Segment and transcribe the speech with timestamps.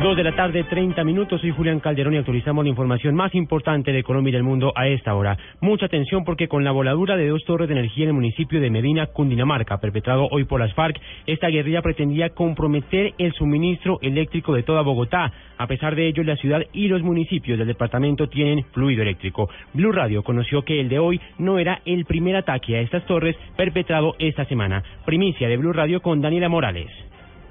[0.00, 1.40] Dos de la tarde, 30 minutos.
[1.40, 4.86] Soy Julián Calderón y actualizamos la información más importante de Colombia y del mundo a
[4.86, 5.36] esta hora.
[5.60, 8.70] Mucha atención porque con la voladura de dos torres de energía en el municipio de
[8.70, 14.62] Medina, Cundinamarca, perpetrado hoy por las FARC, esta guerrilla pretendía comprometer el suministro eléctrico de
[14.62, 15.32] toda Bogotá.
[15.56, 19.50] A pesar de ello, la ciudad y los municipios del departamento tienen fluido eléctrico.
[19.74, 23.34] Blue Radio conoció que el de hoy no era el primer ataque a estas torres
[23.56, 24.80] perpetrado esta semana.
[25.04, 26.88] Primicia de Blue Radio con Daniela Morales.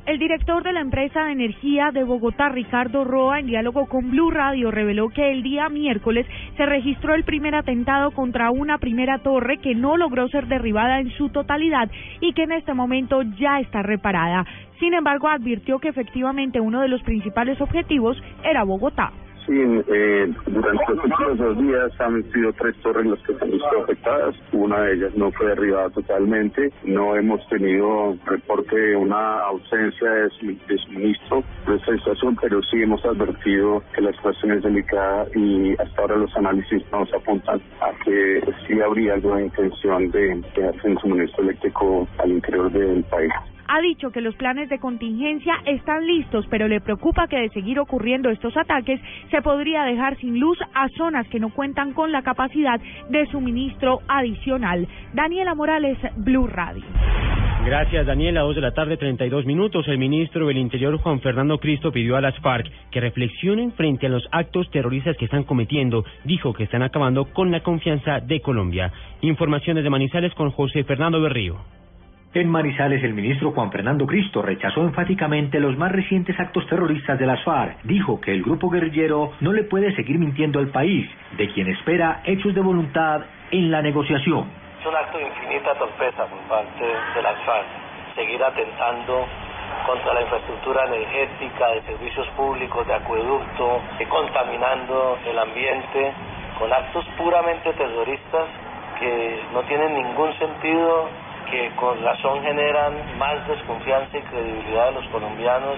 [0.07, 4.31] El director de la empresa de energía de Bogotá, Ricardo Roa, en diálogo con Blue
[4.31, 6.25] Radio, reveló que el día miércoles
[6.55, 11.09] se registró el primer atentado contra una primera torre que no logró ser derribada en
[11.17, 14.45] su totalidad y que en este momento ya está reparada.
[14.79, 18.15] Sin embargo, advirtió que efectivamente uno de los principales objetivos
[18.45, 19.11] era Bogotá.
[19.49, 23.81] Eh, durante los últimos dos días han sido tres torres las que se han visto
[23.83, 24.35] afectadas.
[24.51, 26.71] Una de ellas no fue derribada totalmente.
[26.83, 30.29] No hemos tenido reporte de una ausencia de,
[30.85, 36.01] suministro de esta estación, pero sí hemos advertido que la situación es delicada y hasta
[36.01, 41.43] ahora los análisis nos apuntan a que sí habría alguna intención de quedarse en suministro
[41.43, 43.31] eléctrico al interior del país
[43.67, 47.79] ha dicho que los planes de contingencia están listos, pero le preocupa que de seguir
[47.79, 52.21] ocurriendo estos ataques se podría dejar sin luz a zonas que no cuentan con la
[52.21, 54.87] capacidad de suministro adicional.
[55.13, 56.83] Daniela Morales, Blue Radio.
[57.65, 58.41] Gracias, Daniela.
[58.41, 59.85] Dos de la tarde, 32 minutos.
[59.89, 64.09] El ministro del Interior, Juan Fernando Cristo, pidió a las FARC que reflexionen frente a
[64.09, 66.05] los actos terroristas que están cometiendo.
[66.23, 68.93] Dijo que están acabando con la confianza de Colombia.
[69.19, 71.57] Informaciones de Manizales con José Fernando Berrío.
[72.33, 77.25] En Manizales, el ministro Juan Fernando Cristo rechazó enfáticamente los más recientes actos terroristas de
[77.25, 77.81] las FARC.
[77.83, 82.21] Dijo que el grupo guerrillero no le puede seguir mintiendo al país, de quien espera
[82.25, 83.21] hechos de voluntad
[83.51, 84.45] en la negociación.
[84.81, 87.65] Es un acto de infinita torpeza por parte de las FARC,
[88.15, 89.25] seguir atentando
[89.85, 96.13] contra la infraestructura energética, de servicios públicos, de acueducto, contaminando el ambiente
[96.59, 98.47] con actos puramente terroristas
[98.99, 101.07] que no tienen ningún sentido
[101.51, 105.77] que con razón generan más desconfianza y credibilidad de los colombianos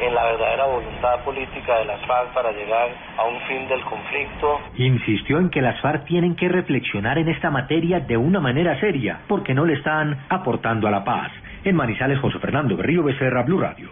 [0.00, 4.60] en la verdadera voluntad política de las FARC para llegar a un fin del conflicto.
[4.76, 9.20] Insistió en que las FARC tienen que reflexionar en esta materia de una manera seria,
[9.28, 11.30] porque no le están aportando a la paz.
[11.64, 13.90] En Manizales, José Fernando Berrío Becerra, Blue Radio.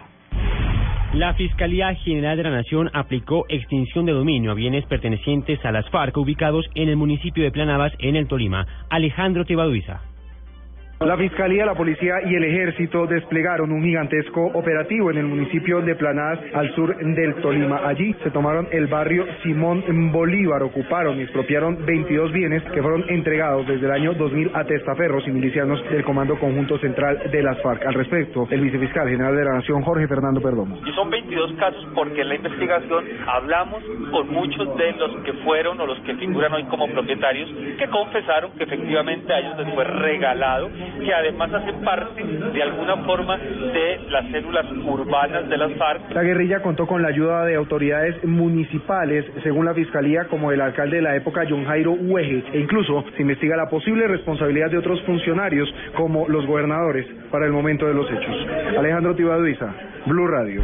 [1.15, 5.89] La Fiscalía General de la Nación aplicó extinción de dominio a bienes pertenecientes a las
[5.91, 8.67] FARC ubicados en el municipio de Planabas, en el Tolima.
[8.89, 10.12] Alejandro Tibaduiza.
[11.07, 15.97] La Fiscalía, la Policía y el Ejército desplegaron un gigantesco operativo en el municipio de
[15.97, 17.81] Planadas, al sur del Tolima.
[17.87, 23.67] Allí se tomaron el barrio Simón Bolívar, ocuparon y expropiaron 22 bienes que fueron entregados
[23.67, 27.85] desde el año 2000 a testaferros y milicianos del Comando Conjunto Central de las FARC.
[27.85, 30.79] Al respecto, el vicefiscal general de la Nación, Jorge Fernando Perdomo.
[30.87, 35.81] Y son 22 casos porque en la investigación hablamos con muchos de los que fueron
[35.81, 39.85] o los que figuran hoy como propietarios que confesaron que efectivamente a ellos les fue
[39.85, 40.71] regalado
[41.01, 46.11] que además hacen parte de alguna forma de las células urbanas de las FARC.
[46.13, 50.97] La guerrilla contó con la ayuda de autoridades municipales, según la Fiscalía, como el alcalde
[50.97, 55.01] de la época, John Jairo Hueje, e incluso se investiga la posible responsabilidad de otros
[55.03, 58.47] funcionarios, como los gobernadores, para el momento de los hechos.
[58.79, 59.75] Alejandro Tibaduiza,
[60.07, 60.63] Blue Radio.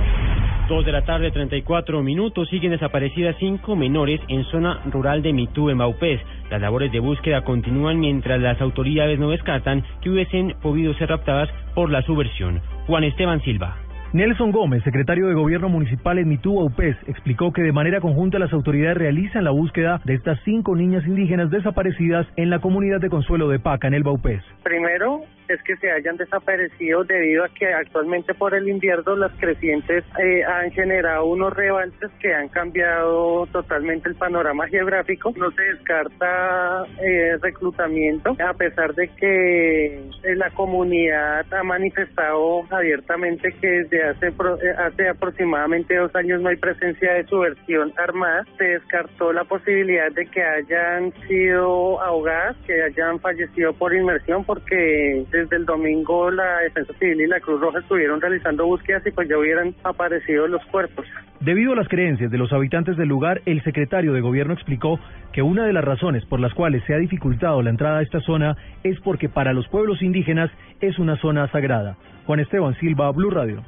[0.68, 2.46] Dos de la tarde, 34 minutos.
[2.50, 6.20] Siguen desaparecidas cinco menores en zona rural de Mitú, en Baupés.
[6.50, 11.50] Las labores de búsqueda continúan mientras las autoridades no descartan que hubiesen podido ser raptadas
[11.74, 12.60] por la subversión.
[12.86, 13.76] Juan Esteban Silva.
[14.14, 18.54] Nelson Gómez, secretario de Gobierno Municipal en Mitú, Baupés, explicó que de manera conjunta las
[18.54, 23.48] autoridades realizan la búsqueda de estas cinco niñas indígenas desaparecidas en la comunidad de Consuelo
[23.48, 24.42] de Paca, en el Baupés.
[24.62, 30.04] Primero, es que se hayan desaparecido debido a que actualmente por el invierno las crecientes
[30.18, 35.32] eh, han generado unos rebalses que han cambiado totalmente el panorama geográfico.
[35.36, 43.52] No se descarta eh, reclutamiento, a pesar de que eh, la comunidad ha manifestado abiertamente
[43.60, 44.32] que desde hace,
[44.78, 48.44] hace aproximadamente dos años no hay presencia de subversión armada.
[48.56, 55.24] Se descartó la posibilidad de que hayan sido ahogadas, que hayan fallecido por inmersión, porque
[55.38, 59.28] desde el domingo la Defensa Civil y la Cruz Roja estuvieron realizando búsquedas y pues
[59.28, 61.06] ya hubieran aparecido los cuerpos.
[61.40, 64.98] Debido a las creencias de los habitantes del lugar, el secretario de Gobierno explicó
[65.32, 68.20] que una de las razones por las cuales se ha dificultado la entrada a esta
[68.20, 70.50] zona es porque para los pueblos indígenas
[70.80, 71.96] es una zona sagrada.
[72.26, 73.62] Juan Esteban Silva, Blue Radio.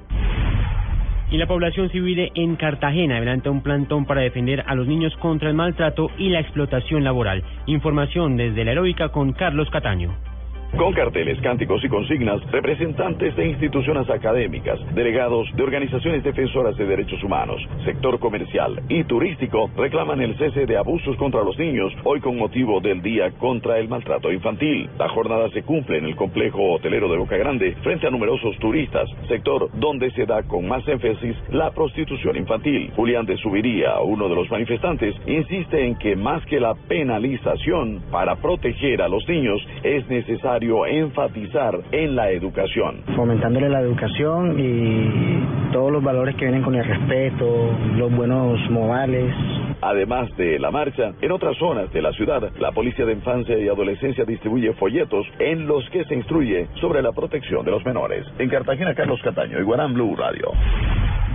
[1.31, 5.49] Y la población civil en Cartagena adelanta un plantón para defender a los niños contra
[5.49, 7.45] el maltrato y la explotación laboral.
[7.67, 10.30] Información desde la heroica con Carlos Cataño.
[10.77, 17.23] Con carteles, cánticos y consignas, representantes de instituciones académicas, delegados de organizaciones defensoras de derechos
[17.23, 22.37] humanos, sector comercial y turístico reclaman el cese de abusos contra los niños, hoy con
[22.37, 24.89] motivo del Día contra el Maltrato Infantil.
[24.99, 29.09] La jornada se cumple en el complejo hotelero de Boca Grande frente a numerosos turistas,
[29.29, 32.93] sector donde se da con más énfasis la prostitución infantil.
[32.95, 38.37] Julián de Subiría, uno de los manifestantes, insiste en que más que la penalización para
[38.37, 43.03] proteger a los niños es necesario enfatizar en la educación.
[43.17, 49.35] Fomentándole la educación y todos los valores que vienen con el respeto, los buenos modales.
[49.83, 53.69] Además de la marcha, en otras zonas de la ciudad, la Policía de Infancia y
[53.69, 58.27] Adolescencia distribuye folletos en los que se instruye sobre la protección de los menores.
[58.39, 60.53] En Cartagena, Carlos Cataño, Iguarán Blue Radio.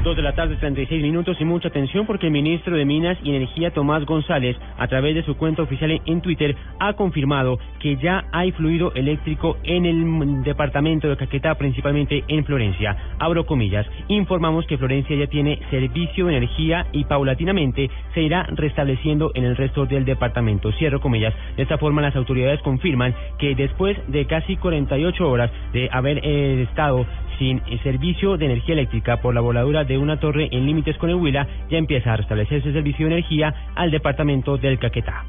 [0.06, 3.32] Dos de la tarde, 36 minutos y mucha atención porque el ministro de Minas y
[3.32, 8.26] Energía, Tomás González, a través de su cuenta oficial en Twitter, ha confirmado que ya
[8.32, 12.96] hay fluido eléctrico en el departamento de Caquetá, principalmente en Florencia.
[13.18, 13.88] Abro comillas.
[14.08, 19.56] Informamos que Florencia ya tiene servicio de energía y paulatinamente se irá restableciendo en el
[19.56, 20.72] resto del departamento.
[20.74, 21.34] Cierro comillas.
[21.58, 26.62] De esta forma, las autoridades confirman que después de casi 48 horas de haber eh,
[26.70, 27.08] estado
[27.40, 31.16] sin servicio de energía eléctrica por la voladura de una torre en límites con el
[31.16, 35.26] Huila, ya empieza a restablecerse el servicio de energía al departamento del Caquetá.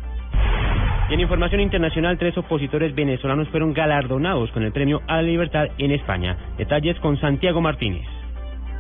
[1.09, 5.69] Y en información internacional, tres opositores venezolanos fueron galardonados con el premio a la libertad
[5.79, 6.37] en España.
[6.59, 8.07] Detalles con Santiago Martínez.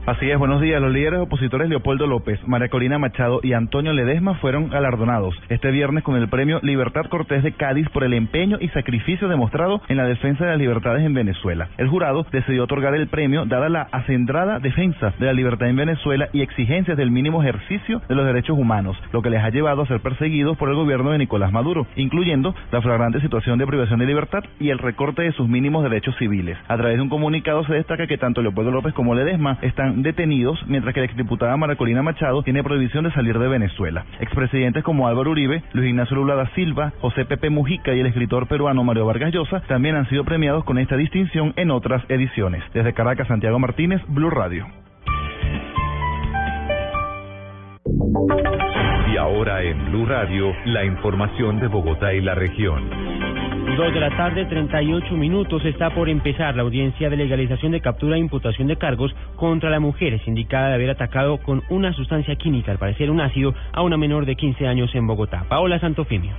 [0.06, 0.80] Así es, buenos días.
[0.80, 6.04] Los líderes opositores Leopoldo López, María Corina Machado y Antonio Ledesma fueron galardonados este viernes
[6.04, 10.04] con el premio Libertad Cortés de Cádiz por el empeño y sacrificio demostrado en la
[10.04, 11.70] defensa de las libertades en Venezuela.
[11.76, 16.28] El jurado decidió otorgar el premio dada la acendrada defensa de la libertad en Venezuela
[16.32, 19.88] y exigencias del mínimo ejercicio de los derechos humanos, lo que les ha llevado a
[19.88, 24.06] ser perseguidos por el gobierno de Nicolás Maduro, incluyendo la flagrante situación de privación de
[24.06, 26.56] libertad y el recorte de sus mínimos derechos civiles.
[26.68, 30.58] A través de un comunicado se destaca que tanto Leopoldo López como Ledesma están detenidos,
[30.66, 34.04] mientras que la exdiputada Maracolina Machado tiene prohibición de salir de Venezuela.
[34.20, 38.46] Expresidentes como Álvaro Uribe, Luis Ignacio Lula da Silva, José Pepe Mujica y el escritor
[38.46, 42.62] peruano Mario Vargas Llosa también han sido premiados con esta distinción en otras ediciones.
[42.72, 44.66] Desde Caracas, Santiago Martínez, Blue Radio.
[49.12, 53.15] Y ahora en Blue Radio, la información de Bogotá y la región.
[53.74, 55.62] Dos de la tarde, 38 minutos.
[55.64, 59.80] Está por empezar la audiencia de legalización de captura e imputación de cargos contra la
[59.80, 60.14] mujer.
[60.14, 63.98] Es indicada de haber atacado con una sustancia química, al parecer un ácido, a una
[63.98, 65.44] menor de 15 años en Bogotá.
[65.48, 66.32] Paola Santofimio.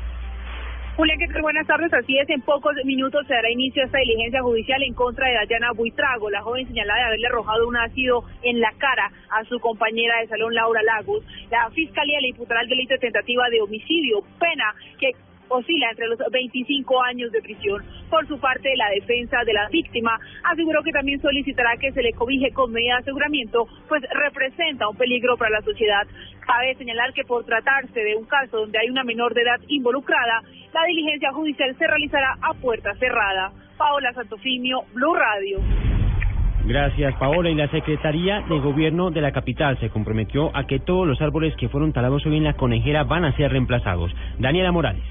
[0.96, 1.44] Julián, ¿qué tal?
[1.44, 1.94] Buenas tardes.
[1.94, 5.36] Así es, en pocos minutos se dará inicio a esta diligencia judicial en contra de
[5.36, 9.60] Dayana Buitrago, la joven señalada de haberle arrojado un ácido en la cara a su
[9.60, 11.24] compañera de salón, Laura Lagos.
[11.52, 15.12] La Fiscalía le imputará el delito de tentativa de homicidio, pena que
[15.50, 17.84] oscila entre los 25 años de prisión.
[18.10, 22.14] Por su parte, la defensa de la víctima aseguró que también solicitará que se le
[22.14, 26.08] cobije con medida de aseguramiento, pues representa un peligro para la sociedad.
[26.46, 30.42] Cabe señalar que por tratarse de un caso donde hay una menor de edad involucrada,
[30.74, 33.52] la diligencia judicial se realizará a puerta cerrada.
[33.78, 35.60] Paola Santofimio, Blue Radio.
[36.68, 37.50] Gracias, Paola.
[37.50, 41.56] Y la Secretaría de Gobierno de la capital se comprometió a que todos los árboles
[41.56, 44.12] que fueron talados hoy en la conejera van a ser reemplazados.
[44.38, 45.04] Daniela Morales.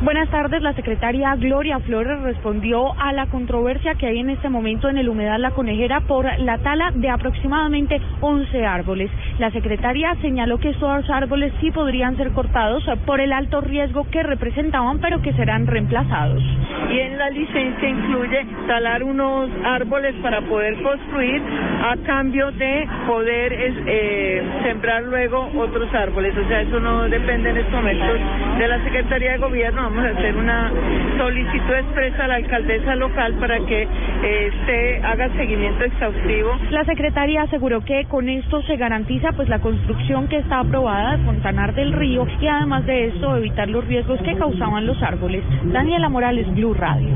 [0.00, 0.62] Buenas tardes.
[0.62, 5.08] La secretaria Gloria Flores respondió a la controversia que hay en este momento en el
[5.08, 9.10] humedal La Conejera por la tala de aproximadamente 11 árboles.
[9.40, 14.22] La secretaria señaló que estos árboles sí podrían ser cortados por el alto riesgo que
[14.22, 16.44] representaban, pero que serán reemplazados.
[16.92, 21.42] Y en la licencia incluye talar unos árboles para poder construir
[21.82, 26.36] a cambio de poder eh, sembrar luego otros árboles.
[26.38, 28.20] O sea, eso no depende en estos momentos
[28.58, 30.70] de la Secretaría de Gobierno vamos a hacer una
[31.16, 36.58] solicitud expresa a la alcaldesa local para que eh, se haga seguimiento exhaustivo.
[36.70, 41.24] La secretaria aseguró que con esto se garantiza pues la construcción que está aprobada de
[41.24, 45.42] Fontanar del Río y además de esto evitar los riesgos que causaban los árboles.
[45.64, 47.08] Daniela Morales, Blue Radio.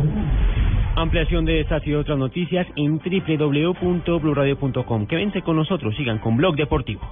[0.96, 5.06] Ampliación de estas y otras noticias en www.bluradio.com.
[5.06, 7.02] Quédense con nosotros, sigan con Blog Deportivo.